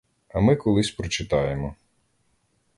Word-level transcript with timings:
А 0.29 0.39
ми 0.41 0.55
колись 0.55 0.91
прочитаємо. 0.91 1.75